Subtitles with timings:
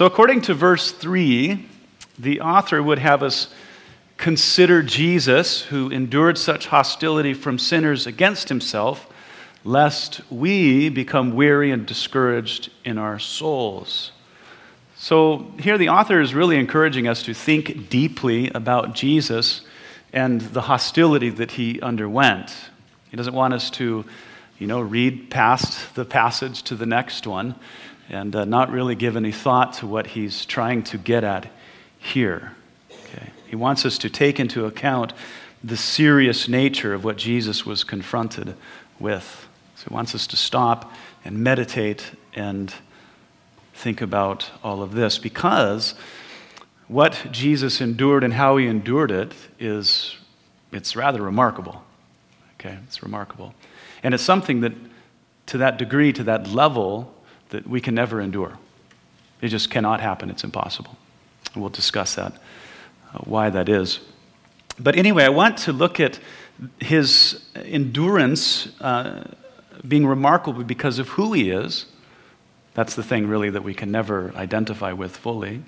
[0.00, 1.68] So, according to verse 3,
[2.18, 3.52] the author would have us
[4.16, 9.06] consider Jesus, who endured such hostility from sinners against himself,
[9.62, 14.12] lest we become weary and discouraged in our souls.
[14.96, 19.60] So, here the author is really encouraging us to think deeply about Jesus
[20.14, 22.56] and the hostility that he underwent.
[23.10, 24.06] He doesn't want us to,
[24.58, 27.54] you know, read past the passage to the next one
[28.10, 31.48] and uh, not really give any thought to what he's trying to get at
[31.98, 32.52] here.
[32.90, 33.30] Okay?
[33.46, 35.12] He wants us to take into account
[35.62, 38.54] the serious nature of what Jesus was confronted
[38.98, 39.48] with.
[39.76, 40.92] So he wants us to stop
[41.24, 42.74] and meditate and
[43.74, 45.94] think about all of this because
[46.88, 50.16] what Jesus endured and how he endured it is
[50.72, 51.82] it's rather remarkable.
[52.54, 53.54] Okay, it's remarkable.
[54.02, 54.72] And it's something that
[55.46, 57.14] to that degree, to that level,
[57.50, 58.58] that we can never endure.
[59.40, 60.30] It just cannot happen.
[60.30, 60.96] It's impossible.
[61.56, 62.32] We'll discuss that,
[63.14, 64.00] uh, why that is.
[64.78, 66.18] But anyway, I want to look at
[66.78, 69.24] his endurance uh,
[69.86, 71.86] being remarkable because of who he is.
[72.74, 75.62] That's the thing, really, that we can never identify with fully.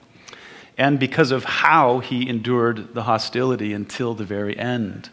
[0.79, 5.11] And because of how he endured the hostility until the very end.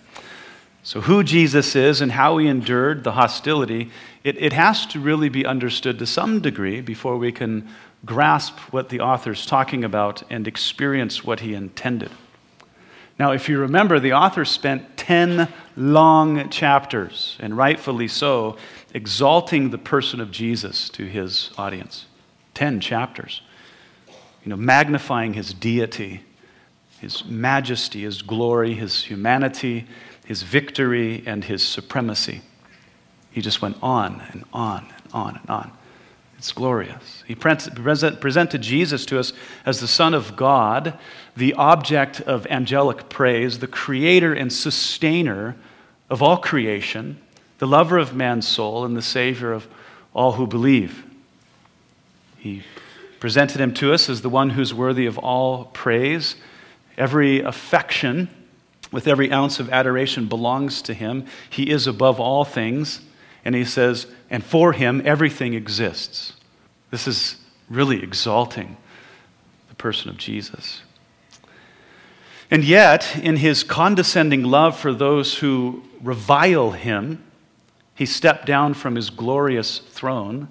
[0.81, 3.91] So, who Jesus is and how he endured the hostility,
[4.23, 7.67] it, it has to really be understood to some degree before we can
[8.05, 12.11] grasp what the author's talking about and experience what he intended.
[13.19, 18.55] Now, if you remember, the author spent 10 long chapters, and rightfully so,
[18.93, 22.05] exalting the person of Jesus to his audience.
[22.53, 23.41] 10 chapters.
[24.45, 26.21] You know, magnifying his deity,
[27.01, 29.85] his majesty, his glory, his humanity,
[30.29, 32.41] his victory, and his supremacy.
[33.31, 35.71] He just went on and on and on and on.
[36.37, 37.23] It's glorious.
[37.25, 39.33] He presented Jesus to us
[39.65, 40.99] as the Son of God,
[41.35, 45.55] the object of angelic praise, the creator and sustainer
[46.11, 47.19] of all creation,
[47.57, 49.67] the lover of man's soul, and the Savior of
[50.13, 51.03] all who believe.
[52.37, 52.61] He
[53.19, 56.35] presented him to us as the one who's worthy of all praise.
[56.99, 58.29] Every affection,
[58.91, 61.25] with every ounce of adoration, belongs to him.
[61.49, 63.01] He is above all things.
[63.45, 66.33] And he says, and for him, everything exists.
[66.91, 67.37] This is
[67.69, 68.77] really exalting
[69.69, 70.81] the person of Jesus.
[72.51, 77.23] And yet, in his condescending love for those who revile him,
[77.93, 80.47] he stepped down from his glorious throne,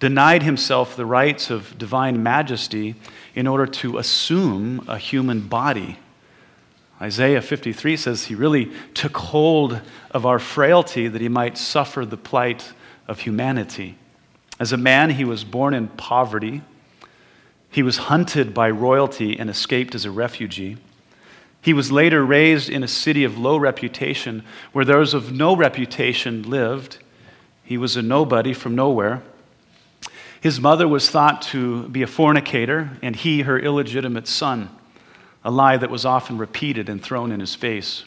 [0.00, 2.94] denied himself the rights of divine majesty
[3.34, 5.98] in order to assume a human body
[7.00, 9.80] Isaiah 53 says he really took hold
[10.10, 12.72] of our frailty that he might suffer the plight
[13.08, 13.96] of humanity.
[14.58, 16.60] As a man, he was born in poverty.
[17.70, 20.76] He was hunted by royalty and escaped as a refugee.
[21.62, 26.42] He was later raised in a city of low reputation where those of no reputation
[26.42, 26.98] lived.
[27.64, 29.22] He was a nobody from nowhere.
[30.38, 34.70] His mother was thought to be a fornicator, and he her illegitimate son
[35.44, 38.04] a lie that was often repeated and thrown in his face.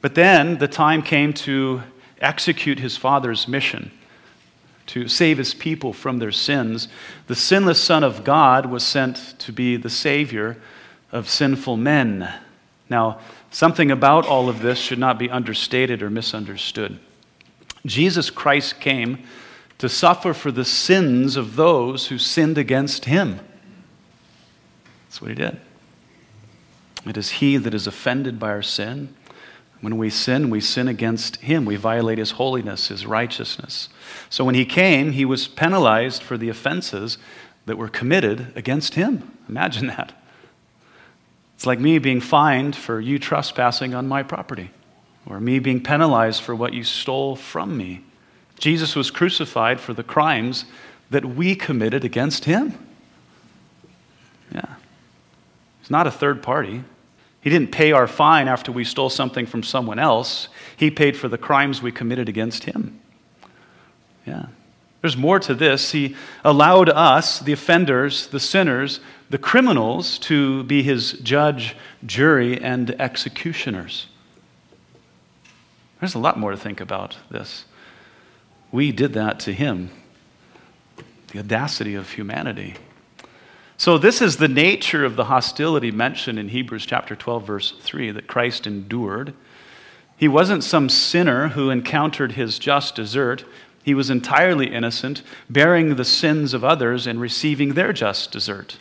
[0.00, 1.82] But then the time came to
[2.20, 3.90] execute his father's mission,
[4.86, 6.88] to save his people from their sins.
[7.26, 10.56] The sinless Son of God was sent to be the Savior
[11.12, 12.32] of sinful men.
[12.90, 13.20] Now,
[13.50, 16.98] something about all of this should not be understated or misunderstood.
[17.86, 19.24] Jesus Christ came
[19.78, 23.40] to suffer for the sins of those who sinned against him.
[25.06, 25.60] That's what he did.
[27.06, 29.14] It is He that is offended by our sin.
[29.80, 31.66] When we sin, we sin against Him.
[31.66, 33.90] We violate His holiness, His righteousness.
[34.30, 37.18] So when He came, He was penalized for the offenses
[37.66, 39.36] that were committed against Him.
[39.48, 40.12] Imagine that.
[41.54, 44.70] It's like me being fined for you trespassing on my property,
[45.26, 48.02] or me being penalized for what you stole from me.
[48.58, 50.64] Jesus was crucified for the crimes
[51.10, 52.78] that we committed against Him.
[54.52, 54.76] Yeah.
[55.80, 56.84] He's not a third party.
[57.44, 60.48] He didn't pay our fine after we stole something from someone else.
[60.78, 62.98] He paid for the crimes we committed against him.
[64.26, 64.46] Yeah.
[65.02, 65.92] There's more to this.
[65.92, 71.76] He allowed us, the offenders, the sinners, the criminals, to be his judge,
[72.06, 74.06] jury, and executioners.
[76.00, 77.66] There's a lot more to think about this.
[78.72, 79.90] We did that to him.
[81.28, 82.76] The audacity of humanity.
[83.84, 88.12] So, this is the nature of the hostility mentioned in Hebrews chapter 12, verse 3,
[88.12, 89.34] that Christ endured.
[90.16, 93.44] He wasn't some sinner who encountered his just desert.
[93.82, 98.78] He was entirely innocent, bearing the sins of others and receiving their just desert.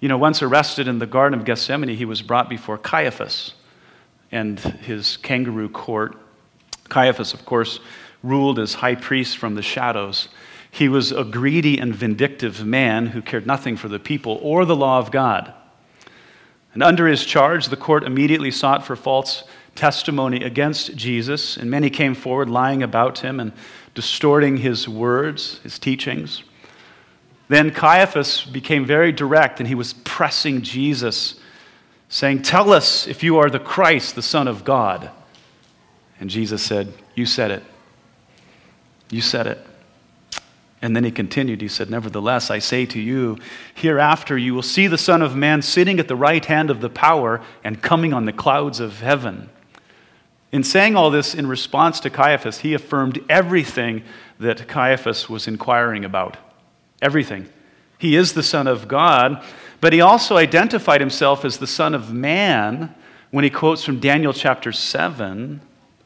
[0.00, 3.54] You know, once arrested in the Garden of Gethsemane, he was brought before Caiaphas
[4.30, 6.14] and his kangaroo court.
[6.90, 7.80] Caiaphas, of course,
[8.22, 10.28] ruled as high priest from the shadows.
[10.76, 14.76] He was a greedy and vindictive man who cared nothing for the people or the
[14.76, 15.54] law of God.
[16.74, 19.44] And under his charge, the court immediately sought for false
[19.74, 23.54] testimony against Jesus, and many came forward lying about him and
[23.94, 26.42] distorting his words, his teachings.
[27.48, 31.40] Then Caiaphas became very direct, and he was pressing Jesus,
[32.10, 35.10] saying, Tell us if you are the Christ, the Son of God.
[36.20, 37.64] And Jesus said, You said it.
[39.08, 39.66] You said it.
[40.82, 43.38] And then he continued, he said, Nevertheless, I say to you,
[43.74, 46.90] hereafter you will see the Son of Man sitting at the right hand of the
[46.90, 49.48] power and coming on the clouds of heaven.
[50.52, 54.02] In saying all this in response to Caiaphas, he affirmed everything
[54.38, 56.36] that Caiaphas was inquiring about.
[57.00, 57.48] Everything.
[57.98, 59.42] He is the Son of God,
[59.80, 62.94] but he also identified himself as the Son of Man
[63.30, 65.60] when he quotes from Daniel chapter 7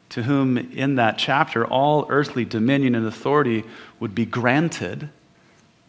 [0.09, 3.63] to whom in that chapter all earthly dominion and authority
[4.01, 5.07] would be granted,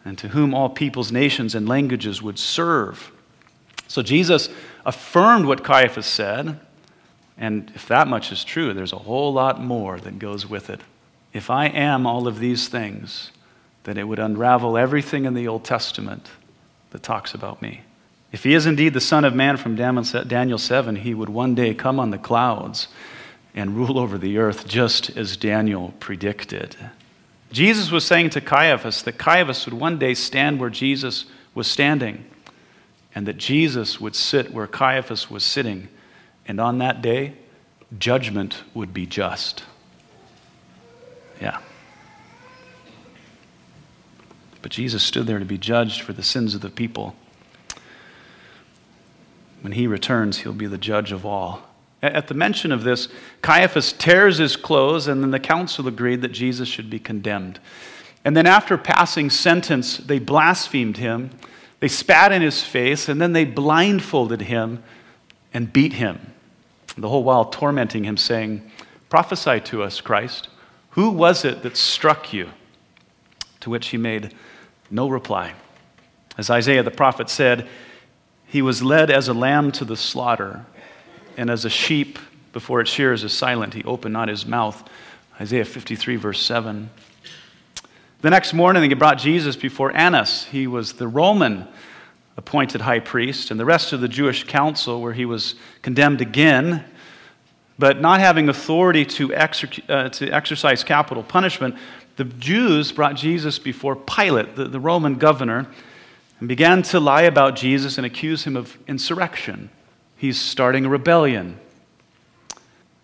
[0.05, 3.11] and to whom all peoples, nations, and languages would serve.
[3.89, 4.47] So Jesus
[4.85, 6.59] affirmed what Caiaphas said,
[7.37, 10.79] and if that much is true, there's a whole lot more that goes with it.
[11.33, 13.31] If I am all of these things,
[13.85, 16.29] then it would unravel everything in the Old Testament
[16.91, 17.81] that talks about me.
[18.31, 21.73] If he is indeed the Son of Man from Daniel 7, he would one day
[21.73, 22.87] come on the clouds
[23.55, 26.75] and rule over the earth, just as Daniel predicted.
[27.53, 32.25] Jesus was saying to Caiaphas that Caiaphas would one day stand where Jesus was standing,
[33.13, 35.87] and that Jesus would sit where Caiaphas was sitting,
[36.47, 37.35] and on that day,
[37.99, 39.63] judgment would be just.
[41.39, 41.59] Yeah.
[44.63, 47.15] But Jesus stood there to be judged for the sins of the people.
[49.61, 51.61] When he returns, he'll be the judge of all.
[52.03, 53.07] At the mention of this,
[53.41, 57.61] Caiaphas tears his clothes, and then the council agreed that Jesus should be condemned.
[58.25, 61.29] And then, after passing sentence, they blasphemed him,
[61.79, 64.83] they spat in his face, and then they blindfolded him
[65.53, 66.33] and beat him,
[66.97, 68.69] the whole while tormenting him, saying,
[69.09, 70.49] Prophesy to us, Christ.
[70.91, 72.49] Who was it that struck you?
[73.61, 74.33] To which he made
[74.91, 75.53] no reply.
[76.37, 77.69] As Isaiah the prophet said,
[78.45, 80.65] He was led as a lamb to the slaughter
[81.37, 82.19] and as a sheep
[82.51, 84.87] before its shears is silent, he opened not his mouth.
[85.41, 86.89] Isaiah 53, verse 7.
[88.21, 90.45] The next morning, they brought Jesus before Annas.
[90.45, 91.67] He was the Roman
[92.37, 96.85] appointed high priest, and the rest of the Jewish council, where he was condemned again.
[97.77, 101.75] But not having authority to, exer- uh, to exercise capital punishment,
[102.15, 105.67] the Jews brought Jesus before Pilate, the, the Roman governor,
[106.39, 109.69] and began to lie about Jesus and accuse him of insurrection
[110.23, 111.59] he's starting a rebellion.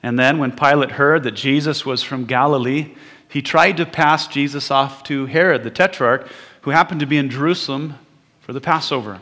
[0.02, 2.96] And then, when Pilate heard that Jesus was from Galilee,
[3.28, 6.30] he tried to pass Jesus off to Herod, the tetrarch,
[6.62, 7.96] who happened to be in Jerusalem
[8.40, 9.20] for the Passover.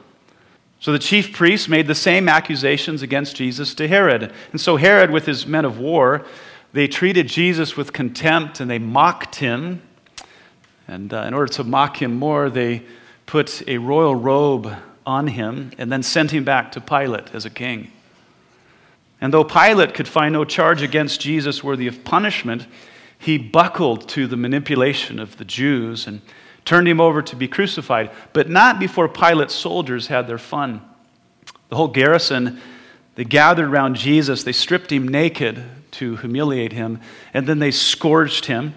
[0.80, 4.32] So the chief priests made the same accusations against Jesus to Herod.
[4.52, 6.24] And so Herod, with his men of war,
[6.74, 9.82] they treated Jesus with contempt and they mocked him.
[10.88, 12.84] And uh, in order to mock him more, they
[13.26, 14.72] put a royal robe
[15.04, 17.92] on him and then sent him back to Pilate as a king.
[19.20, 22.68] And though Pilate could find no charge against Jesus worthy of punishment,
[23.18, 26.22] he buckled to the manipulation of the Jews and
[26.66, 30.82] turned him over to be crucified, but not before Pilate's soldiers had their fun.
[31.70, 32.62] The whole garrison,
[33.16, 37.00] they gathered around Jesus, they stripped him naked to humiliate him,
[37.34, 38.76] and then they scourged him.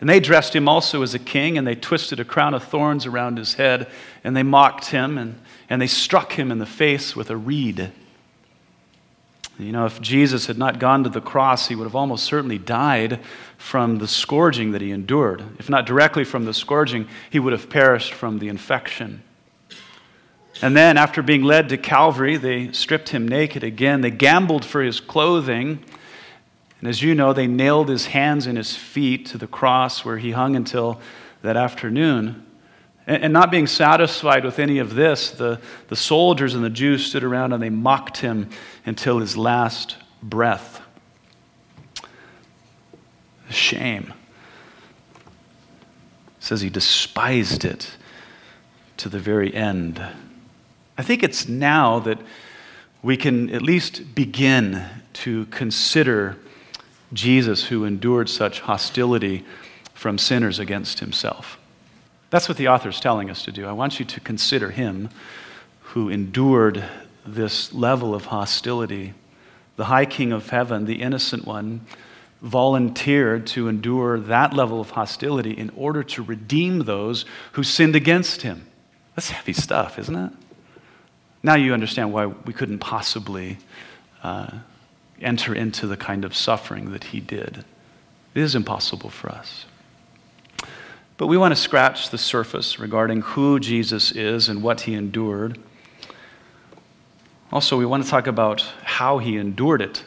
[0.00, 3.06] And they dressed him also as a king, and they twisted a crown of thorns
[3.06, 3.90] around his head,
[4.22, 7.90] and they mocked him, and, and they struck him in the face with a reed.
[9.58, 12.58] You know, if Jesus had not gone to the cross, he would have almost certainly
[12.58, 13.18] died
[13.56, 15.42] from the scourging that he endured.
[15.58, 19.24] If not directly from the scourging, he would have perished from the infection.
[20.62, 24.00] And then, after being led to Calvary, they stripped him naked again.
[24.00, 25.84] They gambled for his clothing.
[26.80, 30.18] And as you know, they nailed his hands and his feet to the cross where
[30.18, 31.00] he hung until
[31.42, 32.44] that afternoon.
[33.08, 37.24] And not being satisfied with any of this, the, the soldiers and the Jews stood
[37.24, 38.50] around and they mocked him
[38.84, 40.82] until his last breath.
[43.48, 44.12] Shame.
[46.36, 47.96] It says he despised it
[48.98, 50.04] to the very end.
[50.98, 52.18] I think it's now that
[53.02, 54.84] we can at least begin
[55.14, 56.36] to consider
[57.14, 59.46] Jesus who endured such hostility
[59.94, 61.58] from sinners against himself.
[62.30, 63.66] That's what the author is telling us to do.
[63.66, 65.08] I want you to consider him
[65.80, 66.84] who endured
[67.26, 69.14] this level of hostility.
[69.76, 71.82] The high king of heaven, the innocent one,
[72.42, 78.42] volunteered to endure that level of hostility in order to redeem those who sinned against
[78.42, 78.66] him.
[79.16, 80.32] That's heavy stuff, isn't it?
[81.42, 83.58] Now you understand why we couldn't possibly
[84.22, 84.50] uh,
[85.20, 87.64] enter into the kind of suffering that he did.
[88.34, 89.64] It is impossible for us.
[91.18, 95.58] But we want to scratch the surface regarding who Jesus is and what he endured.
[97.50, 100.04] Also, we want to talk about how he endured it.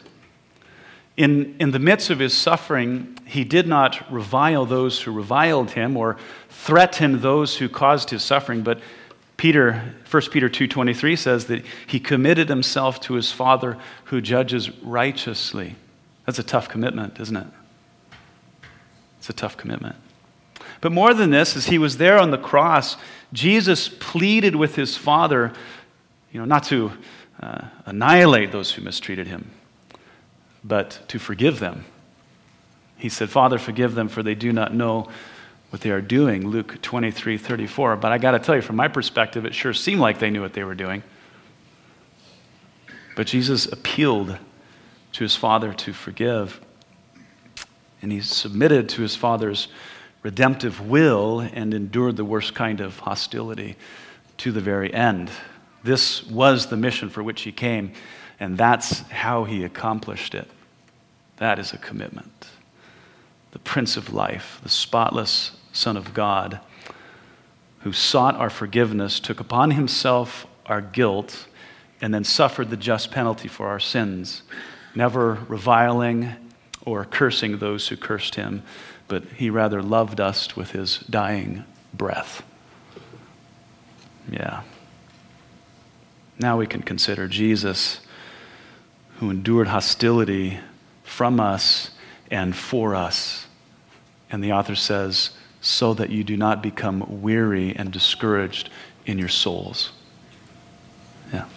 [1.17, 5.97] In, in the midst of his suffering, he did not revile those who reviled him
[5.97, 6.17] or
[6.49, 8.79] threaten those who caused his suffering, but
[9.35, 15.75] Peter, 1 Peter 2.23 says that he committed himself to his Father who judges righteously.
[16.25, 17.47] That's a tough commitment, isn't it?
[19.19, 19.95] It's a tough commitment.
[20.81, 22.97] But more than this, as he was there on the cross,
[23.31, 25.53] Jesus pleaded with his Father,
[26.31, 26.91] you know, not to
[27.39, 29.51] uh, annihilate those who mistreated him,
[30.63, 31.85] but to forgive them.
[32.97, 35.07] He said, Father, forgive them, for they do not know
[35.69, 36.47] what they are doing.
[36.47, 37.95] Luke 23 34.
[37.95, 40.41] But I got to tell you, from my perspective, it sure seemed like they knew
[40.41, 41.01] what they were doing.
[43.15, 44.37] But Jesus appealed
[45.13, 46.59] to his Father to forgive.
[48.01, 49.67] And he submitted to his Father's
[50.23, 53.75] redemptive will and endured the worst kind of hostility
[54.37, 55.29] to the very end.
[55.83, 57.93] This was the mission for which he came,
[58.39, 60.47] and that's how he accomplished it.
[61.37, 62.47] That is a commitment.
[63.51, 66.59] The Prince of Life, the spotless Son of God,
[67.79, 71.47] who sought our forgiveness, took upon himself our guilt,
[71.99, 74.43] and then suffered the just penalty for our sins,
[74.95, 76.35] never reviling
[76.85, 78.63] or cursing those who cursed him,
[79.11, 82.43] but he rather loved us with his dying breath.
[84.31, 84.61] Yeah.
[86.39, 87.99] Now we can consider Jesus,
[89.17, 90.59] who endured hostility
[91.03, 91.91] from us
[92.31, 93.47] and for us.
[94.29, 98.69] And the author says, so that you do not become weary and discouraged
[99.05, 99.91] in your souls.
[101.33, 101.47] Yeah.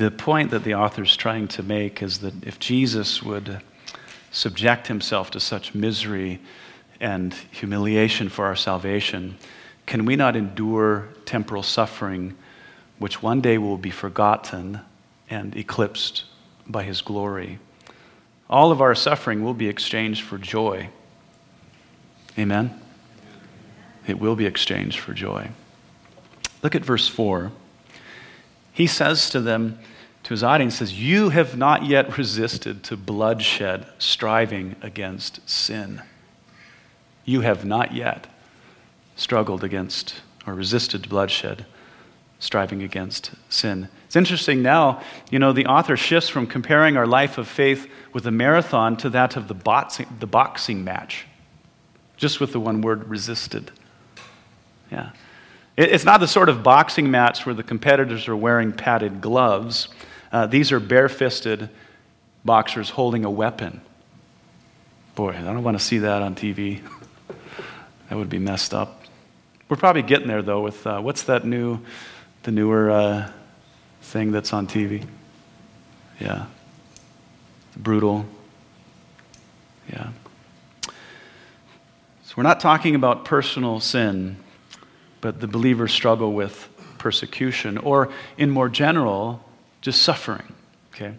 [0.00, 3.60] The point that the author is trying to make is that if Jesus would
[4.30, 6.40] subject himself to such misery
[7.00, 9.36] and humiliation for our salvation,
[9.84, 12.34] can we not endure temporal suffering,
[12.98, 14.80] which one day will be forgotten
[15.28, 16.24] and eclipsed
[16.66, 17.58] by his glory?
[18.48, 20.88] All of our suffering will be exchanged for joy.
[22.38, 22.80] Amen?
[24.06, 25.50] It will be exchanged for joy.
[26.62, 27.52] Look at verse 4.
[28.72, 29.78] He says to them,
[30.24, 36.02] to his audience, says, You have not yet resisted to bloodshed, striving against sin.
[37.24, 38.26] You have not yet
[39.16, 41.66] struggled against or resisted bloodshed,
[42.38, 43.88] striving against sin.
[44.06, 48.26] It's interesting now, you know, the author shifts from comparing our life of faith with
[48.26, 51.26] a marathon to that of the boxing, the boxing match,
[52.16, 53.70] just with the one word resisted.
[54.90, 55.10] Yeah.
[55.76, 59.88] It's not the sort of boxing match where the competitors are wearing padded gloves.
[60.32, 61.68] Uh, these are barefisted
[62.44, 63.80] boxers holding a weapon.
[65.14, 66.80] Boy, I don't want to see that on TV.
[68.08, 69.02] that would be messed up.
[69.68, 70.62] We're probably getting there though.
[70.62, 71.80] With uh, what's that new,
[72.44, 73.32] the newer uh,
[74.02, 75.04] thing that's on TV?
[76.20, 76.46] Yeah,
[77.76, 78.26] brutal.
[79.92, 80.10] Yeah.
[80.82, 84.36] So we're not talking about personal sin
[85.20, 86.68] but the believers struggle with
[86.98, 89.44] persecution, or in more general,
[89.80, 90.52] just suffering.
[90.94, 91.14] Okay?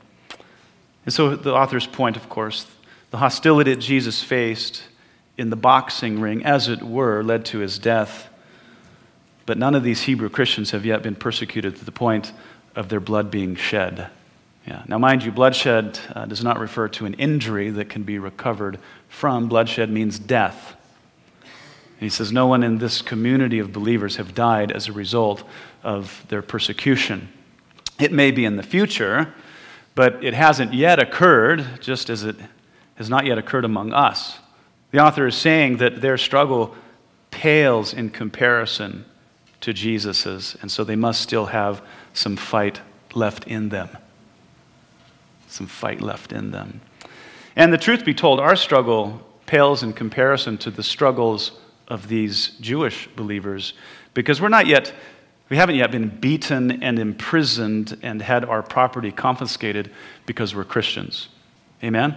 [1.06, 2.68] And so the author's point, of course,
[3.10, 4.84] the hostility that Jesus faced
[5.38, 8.30] in the boxing ring, as it were, led to his death.
[9.46, 12.32] But none of these Hebrew Christians have yet been persecuted to the point
[12.76, 14.10] of their blood being shed.
[14.68, 14.84] Yeah.
[14.88, 18.78] Now, mind you, bloodshed uh, does not refer to an injury that can be recovered
[19.10, 19.48] from.
[19.48, 20.76] Bloodshed means death.
[21.42, 25.44] And he says, No one in this community of believers have died as a result
[25.84, 27.30] of their persecution.
[28.02, 29.32] It may be in the future,
[29.94, 32.36] but it hasn't yet occurred, just as it
[32.96, 34.40] has not yet occurred among us.
[34.90, 36.76] The author is saying that their struggle
[37.30, 39.06] pales in comparison
[39.62, 42.82] to Jesus's, and so they must still have some fight
[43.14, 43.90] left in them.
[45.48, 46.82] Some fight left in them.
[47.56, 51.52] And the truth be told, our struggle pales in comparison to the struggles
[51.88, 53.74] of these Jewish believers
[54.16, 54.92] because we're not yet
[55.52, 59.92] We haven't yet been beaten and imprisoned and had our property confiscated
[60.26, 61.28] because we're Christians.
[61.84, 62.16] Amen?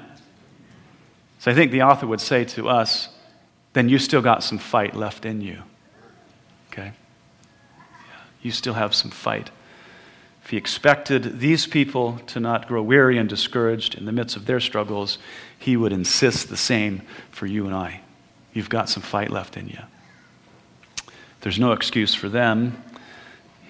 [1.41, 3.09] So I think the author would say to us,
[3.73, 5.65] then you still got some fight left in you.
[6.71, 6.93] Okay?
[8.41, 9.51] You still have some fight.
[10.45, 14.47] If he expected these people to not grow weary and discouraged in the midst of
[14.47, 15.19] their struggles,
[15.59, 18.03] he would insist the same for you and I.
[18.53, 19.81] You've got some fight left in you.
[21.41, 22.81] There's no excuse for them.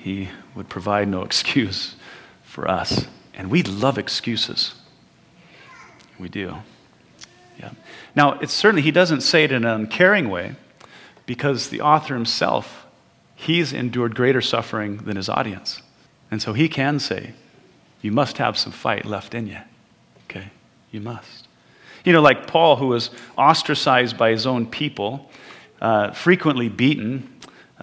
[0.05, 1.97] He would provide no excuse
[2.43, 3.07] for us.
[3.33, 4.75] And we love excuses.
[6.19, 6.59] We do.
[7.59, 7.71] Yeah.
[8.15, 10.57] Now, it's certainly, he doesn't say it in an uncaring way
[11.25, 12.85] because the author himself,
[13.35, 15.81] he's endured greater suffering than his audience.
[16.31, 17.33] And so he can say,
[18.03, 19.61] you must have some fight left in you.
[20.29, 20.51] Okay?
[20.91, 21.49] You must.
[22.05, 23.09] You know, like Paul, who was
[23.39, 25.31] ostracized by his own people,
[25.81, 27.34] uh, frequently beaten.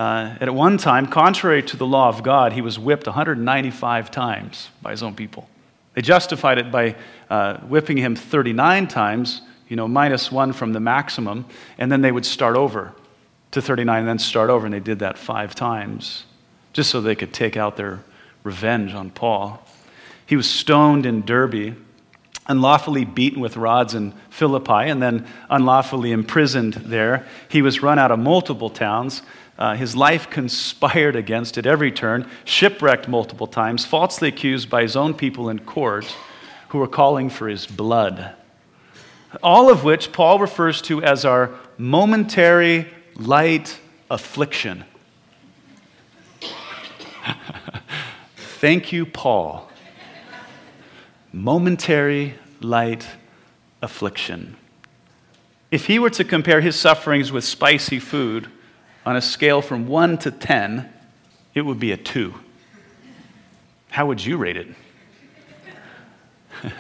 [0.01, 4.70] Uh, at one time, contrary to the law of God, he was whipped 195 times
[4.81, 5.48] by his own people.
[5.93, 6.96] They justified it by
[7.29, 11.46] uh, whipping him 39 times, you know, minus one from the maximum,
[11.77, 12.93] and then they would start over
[13.51, 16.24] to 39 and then start over, and they did that five times
[16.74, 18.00] just so they could take out their
[18.43, 19.63] revenge on Paul.
[20.25, 21.75] He was stoned in Derbe,
[22.48, 27.27] unlawfully beaten with rods in Philippi, and then unlawfully imprisoned there.
[27.50, 29.22] He was run out of multiple towns.
[29.62, 34.96] Uh, his life conspired against at every turn, shipwrecked multiple times, falsely accused by his
[34.96, 36.15] own people in court
[36.70, 38.34] who were calling for his blood.
[39.44, 43.77] All of which Paul refers to as our momentary light
[44.10, 44.84] affliction.
[48.36, 49.70] Thank you, Paul.
[51.32, 53.06] Momentary light
[53.84, 54.56] affliction.
[55.70, 58.50] If he were to compare his sufferings with spicy food
[59.05, 60.91] on a scale from 1 to 10,
[61.53, 62.34] it would be a 2.
[63.89, 64.67] How would you rate it?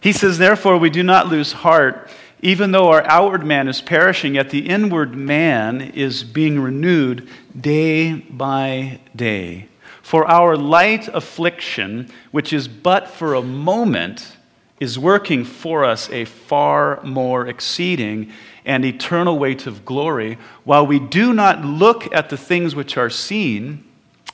[0.00, 2.08] he says, Therefore, we do not lose heart
[2.42, 8.14] even though our outward man is perishing, yet the inward man is being renewed day
[8.14, 9.68] by day.
[10.02, 14.36] For our light affliction, which is but for a moment,
[14.80, 18.32] is working for us a far more exceeding
[18.64, 23.10] and eternal weight of glory, while we do not look at the things which are
[23.10, 23.84] seen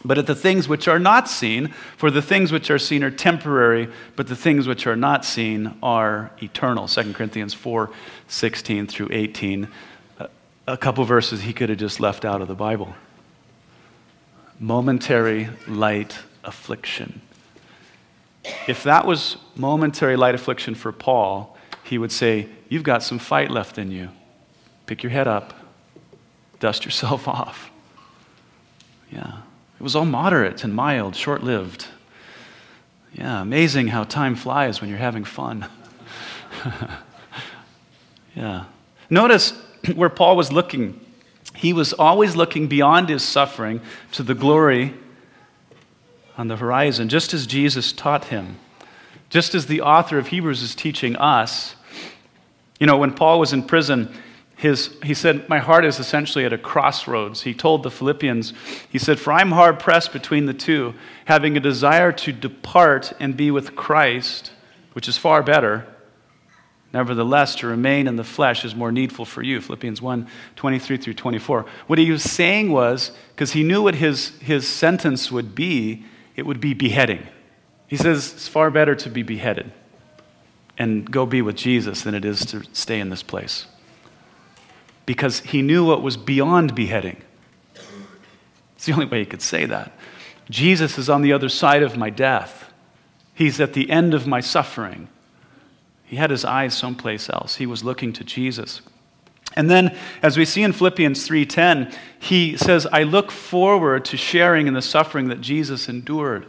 [0.05, 3.11] but at the things which are not seen, for the things which are seen are
[3.11, 6.87] temporary, but the things which are not seen are eternal.
[6.87, 7.91] 2 Corinthians 4
[8.29, 9.69] 16 through 18.
[10.67, 12.95] A couple verses he could have just left out of the Bible.
[14.61, 17.21] Momentary light affliction.
[18.67, 21.58] If that was momentary light affliction for Paul,
[21.89, 24.11] he would say, You've got some fight left in you.
[24.87, 25.55] Pick your head up,
[26.61, 27.71] dust yourself off.
[29.11, 29.39] Yeah.
[29.79, 31.87] It was all moderate and mild, short lived.
[33.13, 35.67] Yeah, amazing how time flies when you're having fun.
[38.37, 38.65] yeah.
[39.09, 39.53] Notice
[39.95, 41.01] where Paul was looking.
[41.55, 43.81] He was always looking beyond his suffering
[44.13, 44.95] to the glory
[46.37, 48.59] on the horizon, just as Jesus taught him.
[49.31, 51.75] Just as the author of Hebrews is teaching us.
[52.79, 54.15] You know, when Paul was in prison,
[54.57, 57.43] his, he said, My heart is essentially at a crossroads.
[57.43, 58.53] He told the Philippians,
[58.91, 60.95] He said, For I'm hard pressed between the two,
[61.27, 64.53] having a desire to depart and be with Christ,
[64.95, 65.87] which is far better.
[66.93, 69.61] Nevertheless, to remain in the flesh is more needful for you.
[69.61, 71.67] Philippians 1 23 through 24.
[71.87, 76.47] What he was saying was, because he knew what his, his sentence would be, it
[76.47, 77.29] would be beheading.
[77.87, 79.73] He says, It's far better to be beheaded
[80.79, 83.67] and go be with Jesus than it is to stay in this place
[85.05, 87.17] because he knew what was beyond beheading.
[88.77, 89.93] It's the only way he could say that.
[90.51, 92.71] Jesus is on the other side of my death.
[93.35, 95.09] He's at the end of my suffering.
[96.05, 97.57] He had his eyes someplace else.
[97.57, 98.83] He was looking to Jesus.
[99.57, 104.67] And then as we see in Philippians 3:10, he says, "I look forward to sharing
[104.67, 106.47] in the suffering that Jesus endured."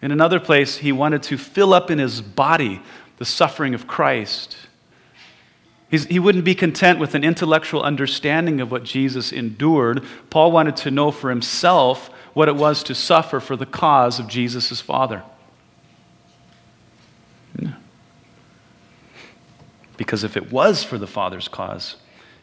[0.00, 2.80] In another place, he wanted to fill up in his body
[3.18, 4.56] the suffering of Christ.
[5.90, 10.04] He's, he wouldn't be content with an intellectual understanding of what Jesus endured.
[10.30, 14.28] Paul wanted to know for himself what it was to suffer for the cause of
[14.28, 15.22] Jesus' Father.
[19.96, 21.96] Because if it was for the Father's cause,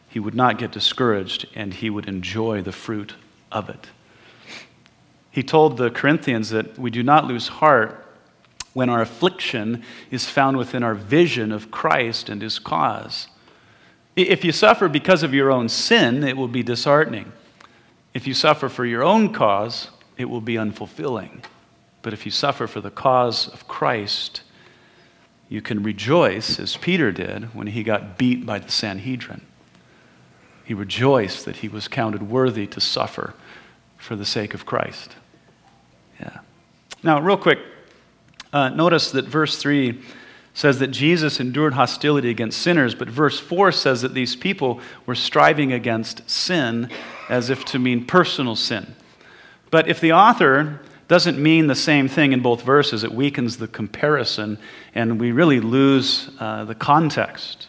[0.08, 3.14] he would not get discouraged and he would enjoy the fruit
[3.50, 3.88] of it.
[5.30, 8.05] He told the Corinthians that we do not lose heart
[8.76, 13.26] when our affliction is found within our vision of Christ and his cause.
[14.16, 17.32] If you suffer because of your own sin, it will be disheartening.
[18.12, 21.42] If you suffer for your own cause, it will be unfulfilling.
[22.02, 24.42] But if you suffer for the cause of Christ,
[25.48, 29.40] you can rejoice as Peter did when he got beat by the Sanhedrin.
[30.64, 33.32] He rejoiced that he was counted worthy to suffer
[33.96, 35.16] for the sake of Christ.
[36.20, 36.40] Yeah.
[37.02, 37.58] Now, real quick,
[38.56, 40.00] uh, notice that verse 3
[40.54, 45.14] says that Jesus endured hostility against sinners, but verse 4 says that these people were
[45.14, 46.88] striving against sin
[47.28, 48.96] as if to mean personal sin.
[49.70, 53.68] But if the author doesn't mean the same thing in both verses, it weakens the
[53.68, 54.58] comparison,
[54.94, 57.68] and we really lose uh, the context.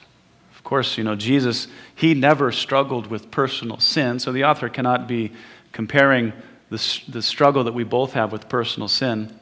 [0.55, 5.05] Of course, you know, Jesus, he never struggled with personal sin, so the author cannot
[5.05, 5.33] be
[5.73, 6.31] comparing
[6.69, 9.37] the, the struggle that we both have with personal sin.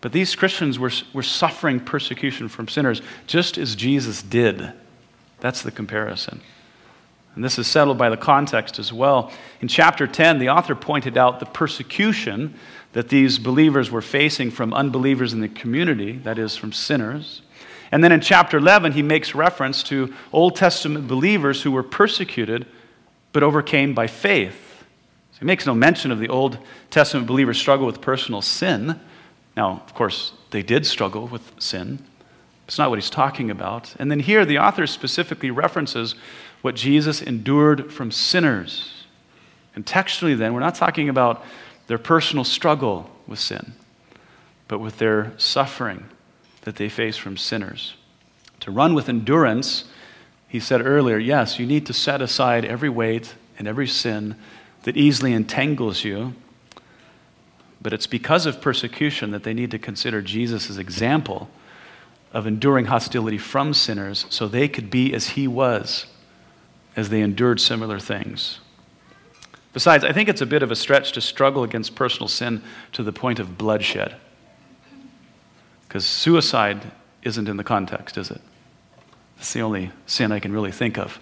[0.00, 4.72] But these Christians were, were suffering persecution from sinners just as Jesus did.
[5.40, 6.40] That's the comparison.
[7.34, 9.32] And this is settled by the context as well.
[9.60, 12.54] In chapter 10, the author pointed out the persecution
[12.92, 17.42] that these believers were facing from unbelievers in the community, that is, from sinners.
[17.92, 22.66] And then in chapter 11, he makes reference to Old Testament believers who were persecuted
[23.32, 24.84] but overcame by faith.
[25.32, 26.58] So he makes no mention of the Old
[26.90, 28.98] Testament believers' struggle with personal sin.
[29.58, 31.98] Now, of course, they did struggle with sin.
[32.68, 33.92] It's not what he's talking about.
[33.98, 36.14] And then here, the author specifically references
[36.62, 39.02] what Jesus endured from sinners.
[39.74, 41.44] Contextually, then, we're not talking about
[41.88, 43.72] their personal struggle with sin,
[44.68, 46.04] but with their suffering
[46.60, 47.96] that they face from sinners.
[48.60, 49.86] To run with endurance,
[50.46, 54.36] he said earlier, yes, you need to set aside every weight and every sin
[54.84, 56.34] that easily entangles you
[57.80, 61.48] but it's because of persecution that they need to consider Jesus' example
[62.32, 66.06] of enduring hostility from sinners so they could be as he was
[66.96, 68.58] as they endured similar things.
[69.72, 72.62] Besides, I think it's a bit of a stretch to struggle against personal sin
[72.92, 74.16] to the point of bloodshed.
[75.86, 76.90] Because suicide
[77.22, 78.40] isn't in the context, is it?
[79.38, 81.20] It's the only sin I can really think of.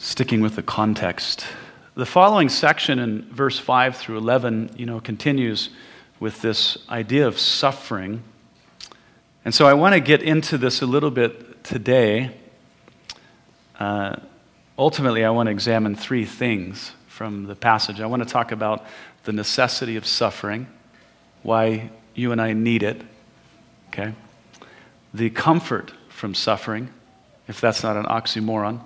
[0.00, 1.44] Sticking with the context.
[1.94, 5.68] The following section in verse 5 through 11, you know, continues
[6.18, 8.22] with this idea of suffering.
[9.44, 12.30] And so I want to get into this a little bit today.
[13.78, 14.16] Uh,
[14.78, 18.00] ultimately, I want to examine three things from the passage.
[18.00, 18.86] I want to talk about
[19.24, 20.66] the necessity of suffering,
[21.42, 23.02] why you and I need it,
[23.88, 24.14] okay?
[25.12, 26.88] The comfort from suffering,
[27.48, 28.80] if that's not an oxymoron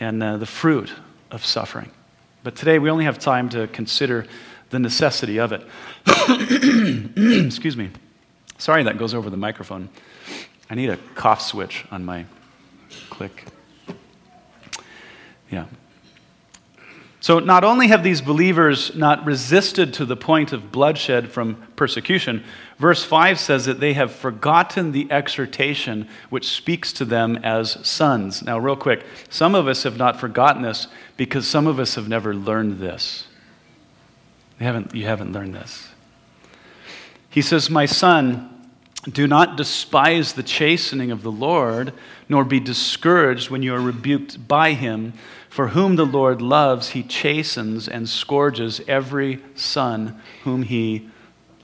[0.00, 0.92] and uh, the fruit
[1.30, 1.90] of suffering.
[2.42, 4.26] But today we only have time to consider
[4.70, 5.62] the necessity of it.
[7.46, 7.90] Excuse me.
[8.58, 9.90] Sorry that goes over the microphone.
[10.70, 12.24] I need a cough switch on my
[13.10, 13.44] click.
[15.50, 15.66] Yeah.
[17.22, 22.42] So, not only have these believers not resisted to the point of bloodshed from persecution,
[22.78, 28.42] verse 5 says that they have forgotten the exhortation which speaks to them as sons.
[28.42, 30.86] Now, real quick, some of us have not forgotten this
[31.18, 33.26] because some of us have never learned this.
[34.58, 35.88] You haven't, you haven't learned this.
[37.28, 38.48] He says, My son,
[39.04, 41.92] do not despise the chastening of the Lord,
[42.28, 45.14] nor be discouraged when you are rebuked by him.
[45.50, 51.10] For whom the Lord loves, he chastens and scourges every son whom he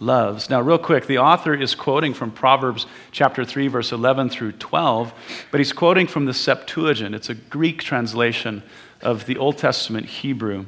[0.01, 0.51] loves.
[0.51, 5.15] Now, real quick, the author is quoting from Proverbs chapter 3, verse 11 through 12,
[5.53, 7.15] but he's quoting from the Septuagint.
[7.15, 8.65] It's a Greek translation
[9.03, 10.67] of the Old Testament Hebrew.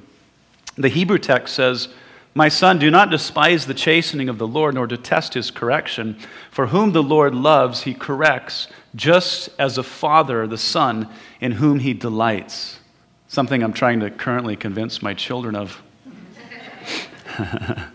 [0.77, 1.89] The Hebrew text says,
[2.37, 6.17] My son, do not despise the chastening of the Lord, nor detest his correction.
[6.53, 11.09] For whom the Lord loves, he corrects, just as a father the son
[11.41, 12.78] in whom he delights
[13.29, 15.81] something I'm trying to currently convince my children of.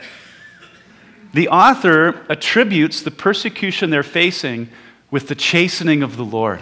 [1.33, 4.69] the author attributes the persecution they're facing
[5.11, 6.61] with the chastening of the Lord.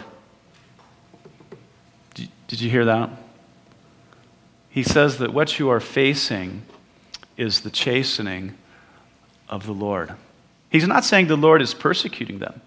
[2.15, 3.09] Did you hear that?
[4.69, 6.63] He says that what you are facing
[7.37, 8.57] is the chastening
[9.47, 10.13] of the Lord.
[10.69, 12.61] He's not saying the Lord is persecuting them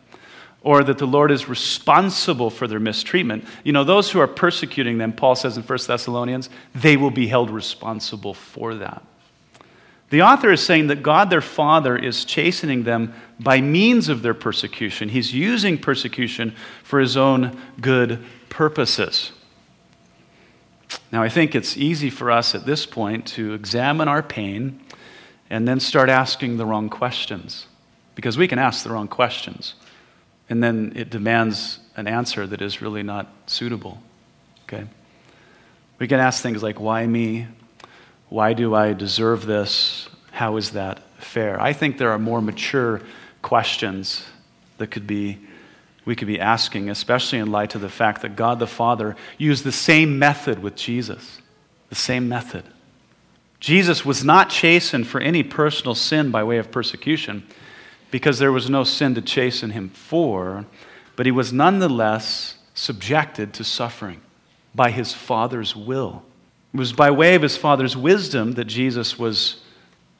[0.65, 3.45] or that the Lord is responsible for their mistreatment.
[3.63, 7.29] You know, those who are persecuting them, Paul says in 1 Thessalonians, they will be
[7.29, 9.05] held responsible for that.
[10.09, 14.35] The author is saying that God, their Father, is chastening them by means of their
[14.35, 15.11] persecution.
[15.11, 19.33] He's using persecution for his own good purposes.
[21.13, 24.81] Now, I think it's easy for us at this point to examine our pain
[25.51, 27.67] and then start asking the wrong questions
[28.15, 29.75] because we can ask the wrong questions
[30.49, 34.03] And then it demands an answer that is really not suitable.
[34.65, 34.85] Okay?
[35.99, 37.47] We can ask things like, why me?
[38.29, 40.09] Why do I deserve this?
[40.33, 41.61] How is that fair?
[41.61, 43.01] I think there are more mature
[43.43, 44.25] questions
[44.79, 45.39] that could be
[46.05, 49.65] we could be asking, especially in light of the fact that God the Father used
[49.65, 51.41] the same method with Jesus.
[51.89, 52.65] The same method.
[53.59, 57.47] Jesus was not chastened for any personal sin by way of persecution
[58.15, 60.65] because there was no sin to chasten him for,
[61.17, 64.21] but he was nonetheless subjected to suffering
[64.73, 66.23] by his Father's will.
[66.73, 69.63] It was by way of his Father's wisdom that Jesus was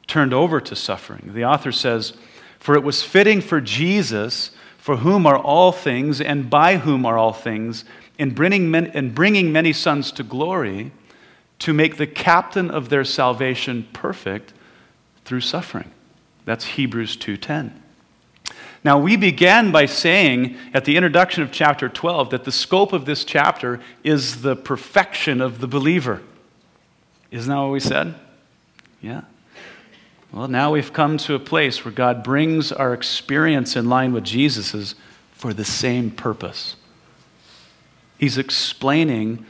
[0.07, 1.31] turned over to suffering.
[1.33, 2.11] The author says,
[2.59, 7.17] For it was fitting for Jesus, for whom are all things and by whom are
[7.17, 7.85] all things,
[8.19, 10.91] in bringing, in bringing many sons to glory
[11.59, 14.51] to make the captain of their salvation perfect
[15.23, 15.91] through suffering.
[16.43, 17.84] That's Hebrews 2:10.
[18.85, 23.05] Now we began by saying at the introduction of chapter 12 that the scope of
[23.05, 26.21] this chapter is the perfection of the believer.
[27.31, 28.13] Isn't that what we said?
[29.01, 29.21] Yeah.
[30.31, 34.23] Well, now we've come to a place where God brings our experience in line with
[34.23, 34.93] Jesus's
[35.31, 36.75] for the same purpose.
[38.19, 39.47] He's explaining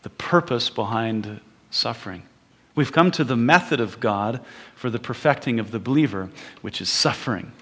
[0.00, 2.22] the purpose behind suffering.
[2.74, 4.40] We've come to the method of God
[4.74, 6.30] for the perfecting of the believer,
[6.62, 7.52] which is suffering.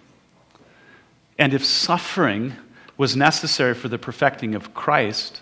[1.38, 2.55] And if suffering
[2.96, 5.40] was necessary for the perfecting of Christ,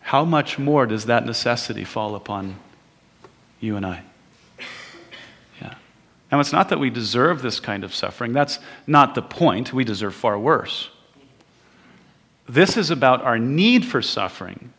[0.00, 2.56] how much more does that necessity fall upon
[3.60, 4.02] you and I?
[5.60, 5.74] Yeah.
[6.32, 8.32] Now, it's not that we deserve this kind of suffering.
[8.32, 9.72] That's not the point.
[9.72, 10.90] We deserve far worse.
[12.48, 14.72] This is about our need for suffering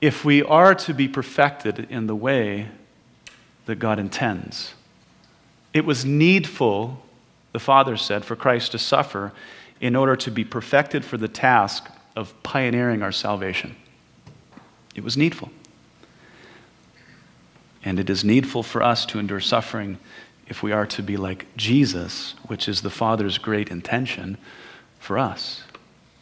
[0.00, 2.68] if we are to be perfected in the way
[3.66, 4.74] that God intends.
[5.72, 7.02] It was needful,
[7.52, 9.32] the Father said, for Christ to suffer
[9.80, 13.76] in order to be perfected for the task of pioneering our salvation.
[14.94, 15.50] It was needful.
[17.84, 19.98] And it is needful for us to endure suffering
[20.48, 24.36] if we are to be like Jesus, which is the Father's great intention
[24.98, 25.62] for us.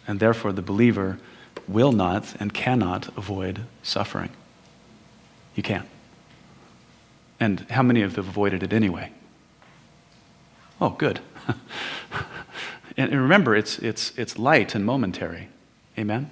[0.06, 1.18] And therefore, the believer
[1.66, 4.30] will not and cannot avoid suffering.
[5.54, 5.88] You can't.
[7.40, 9.12] And how many of have avoided it anyway?
[10.80, 11.20] Oh, good.
[12.96, 15.48] and remember, it's, it's, it's light and momentary.
[15.98, 16.30] Amen?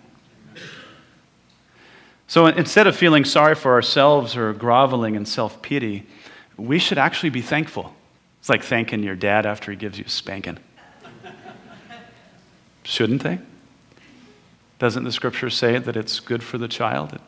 [2.29, 6.07] So instead of feeling sorry for ourselves or groveling in self pity,
[6.57, 7.95] we should actually be thankful.
[8.41, 10.59] It's like thanking your dad after he gives you a spanking.
[12.83, 13.39] Shouldn't they?
[14.79, 17.15] Doesn't the scripture say that it's good for the child?
[17.15, 17.21] It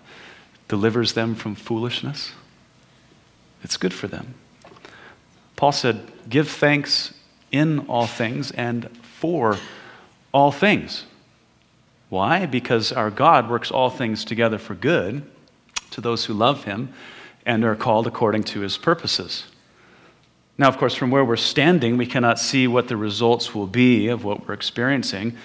[0.68, 2.32] delivers them from foolishness.
[3.62, 4.34] It's good for them.
[5.58, 7.12] Paul said, Give thanks
[7.50, 9.58] in all things and for
[10.32, 11.04] all things.
[12.10, 12.46] Why?
[12.46, 15.28] Because our God works all things together for good
[15.90, 16.94] to those who love him
[17.44, 19.46] and are called according to his purposes.
[20.56, 24.06] Now, of course, from where we're standing, we cannot see what the results will be
[24.06, 25.36] of what we're experiencing.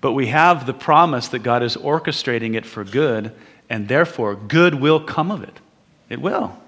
[0.00, 3.32] But we have the promise that God is orchestrating it for good,
[3.68, 5.60] and therefore good will come of it.
[6.08, 6.58] It will.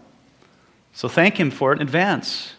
[0.93, 2.57] So thank Him for it in advance.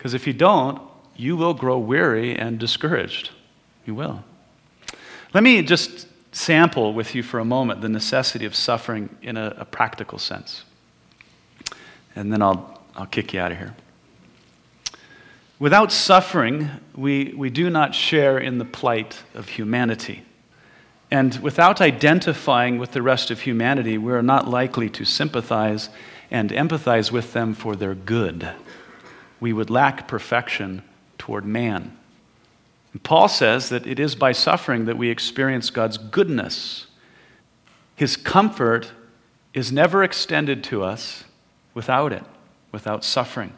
[0.00, 0.80] Because if you don't,
[1.14, 3.32] you will grow weary and discouraged.
[3.84, 4.24] You will.
[5.34, 9.54] Let me just sample with you for a moment the necessity of suffering in a,
[9.58, 10.64] a practical sense.
[12.16, 13.74] And then I'll, I'll kick you out of here.
[15.58, 20.22] Without suffering, we, we do not share in the plight of humanity.
[21.10, 25.90] And without identifying with the rest of humanity, we are not likely to sympathize
[26.30, 28.48] and empathize with them for their good.
[29.40, 30.82] We would lack perfection
[31.18, 31.96] toward man.
[32.92, 36.86] And Paul says that it is by suffering that we experience God's goodness.
[37.96, 38.92] His comfort
[39.54, 41.24] is never extended to us
[41.74, 42.24] without it,
[42.72, 43.52] without suffering.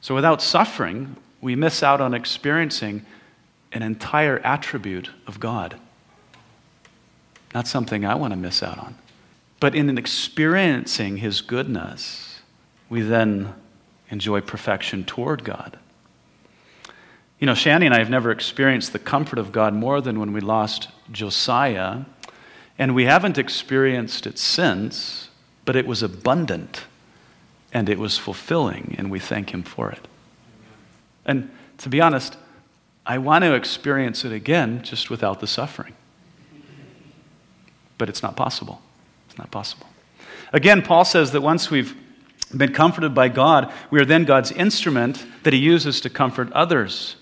[0.00, 3.04] So without suffering, we miss out on experiencing
[3.72, 5.76] an entire attribute of God.
[7.54, 8.96] Not something I want to miss out on.
[9.60, 12.40] But in experiencing His goodness,
[12.88, 13.54] we then
[14.12, 15.78] enjoy perfection toward God.
[17.40, 20.32] You know, Shanny and I have never experienced the comfort of God more than when
[20.32, 22.02] we lost Josiah,
[22.78, 25.28] and we haven't experienced it since,
[25.64, 26.84] but it was abundant
[27.72, 30.06] and it was fulfilling, and we thank Him for it.
[31.24, 32.36] And to be honest,
[33.06, 35.94] I want to experience it again just without the suffering.
[37.96, 38.82] But it's not possible.
[39.28, 39.86] It's not possible.
[40.52, 41.96] Again, Paul says that once we've
[42.56, 47.16] been comforted by God, we are then God's instrument that He uses to comfort others.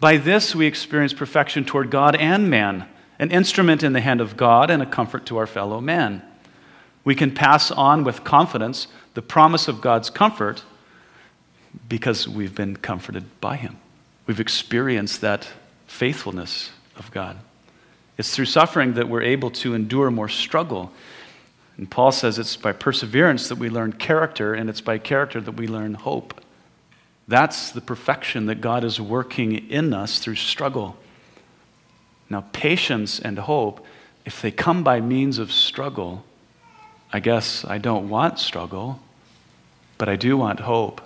[0.00, 2.86] By this we experience perfection toward God and man,
[3.18, 6.22] an instrument in the hand of God and a comfort to our fellow man.
[7.04, 10.64] We can pass on with confidence the promise of God's comfort
[11.88, 13.78] because we've been comforted by Him.
[14.26, 15.48] We've experienced that
[15.86, 17.38] faithfulness of God.
[18.16, 20.92] It's through suffering that we're able to endure more struggle.
[21.76, 25.52] And Paul says it's by perseverance that we learn character, and it's by character that
[25.52, 26.40] we learn hope.
[27.26, 30.96] That's the perfection that God is working in us through struggle.
[32.30, 33.84] Now, patience and hope,
[34.24, 36.24] if they come by means of struggle,
[37.12, 39.00] I guess I don't want struggle,
[39.98, 41.00] but I do want hope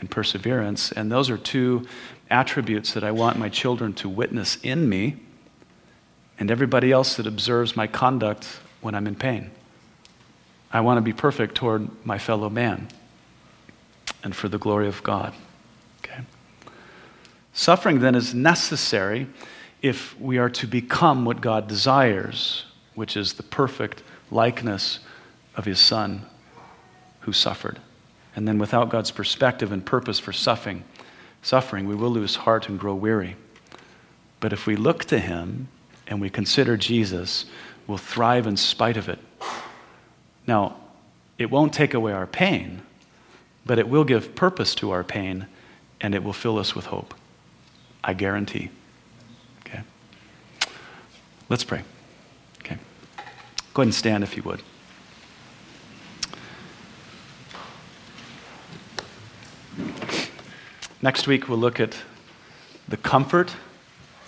[0.00, 0.92] and perseverance.
[0.92, 1.86] And those are two
[2.30, 5.16] attributes that I want my children to witness in me
[6.38, 9.50] and everybody else that observes my conduct when I'm in pain.
[10.72, 12.88] I want to be perfect toward my fellow man
[14.22, 15.34] and for the glory of God.
[15.98, 16.20] Okay?
[17.52, 19.26] Suffering then is necessary
[19.82, 25.00] if we are to become what God desires, which is the perfect likeness
[25.56, 26.26] of his Son
[27.20, 27.80] who suffered.
[28.36, 30.84] And then without God's perspective and purpose for suffering,
[31.42, 33.36] suffering, we will lose heart and grow weary.
[34.38, 35.68] But if we look to him
[36.06, 37.46] and we consider Jesus,
[37.86, 39.18] we'll thrive in spite of it.
[40.46, 40.76] Now,
[41.38, 42.82] it won't take away our pain,
[43.64, 45.46] but it will give purpose to our pain
[46.00, 47.14] and it will fill us with hope.
[48.02, 48.70] I guarantee.
[49.60, 49.82] Okay?
[51.48, 51.82] Let's pray.
[52.60, 52.78] Okay.
[53.74, 54.62] Go ahead and stand if you would.
[61.02, 61.96] Next week, we'll look at
[62.86, 63.54] the comfort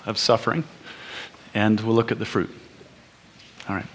[0.06, 0.64] of suffering,
[1.52, 2.50] and we'll look at the fruit.
[3.68, 3.86] All right.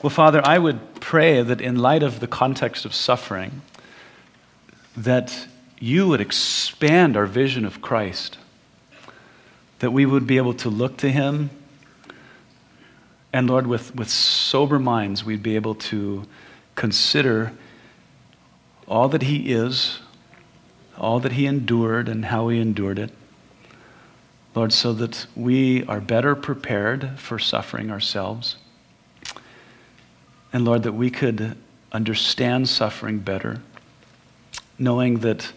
[0.00, 3.62] Well, Father, I would pray that in light of the context of suffering,
[4.96, 5.48] that
[5.80, 8.38] you would expand our vision of Christ,
[9.80, 11.50] that we would be able to look to him,
[13.32, 16.26] and Lord, with, with sober minds, we'd be able to
[16.76, 17.52] consider
[18.86, 19.98] all that he is,
[20.96, 23.10] all that he endured, and how he endured it.
[24.54, 28.56] Lord, so that we are better prepared for suffering ourselves.
[30.52, 31.56] And Lord, that we could
[31.92, 33.60] understand suffering better,
[34.78, 35.52] knowing that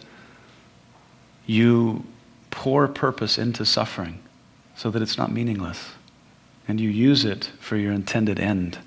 [1.46, 2.04] you
[2.50, 4.20] pour purpose into suffering
[4.76, 5.92] so that it's not meaningless,
[6.66, 8.78] and you use it for your intended end.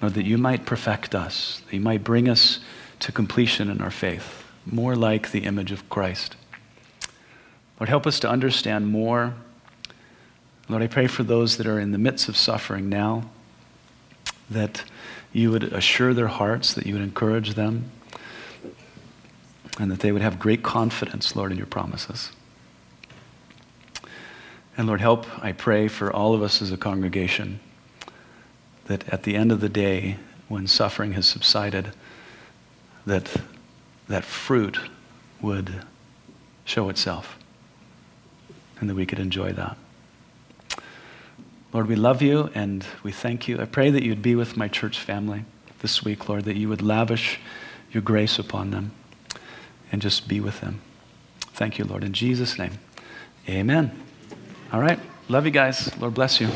[0.00, 2.60] Lord, that you might perfect us, that you might bring us
[3.00, 6.36] to completion in our faith, more like the image of Christ.
[7.80, 9.34] Lord, help us to understand more.
[10.68, 13.30] Lord, I pray for those that are in the midst of suffering now,
[14.50, 14.84] that
[15.32, 17.90] you would assure their hearts, that you would encourage them,
[19.78, 22.32] and that they would have great confidence, Lord, in your promises.
[24.76, 27.60] And Lord, help, I pray, for all of us as a congregation,
[28.86, 30.16] that at the end of the day,
[30.48, 31.92] when suffering has subsided,
[33.04, 33.36] that
[34.08, 34.78] that fruit
[35.40, 35.84] would
[36.64, 37.38] show itself
[38.80, 39.76] and that we could enjoy that.
[41.72, 43.60] Lord, we love you and we thank you.
[43.60, 45.44] I pray that you'd be with my church family
[45.80, 47.38] this week, Lord, that you would lavish
[47.92, 48.92] your grace upon them
[49.92, 50.80] and just be with them.
[51.52, 52.04] Thank you, Lord.
[52.04, 52.78] In Jesus' name,
[53.48, 53.90] amen.
[54.72, 54.98] All right.
[55.28, 55.94] Love you guys.
[55.98, 56.46] Lord bless you.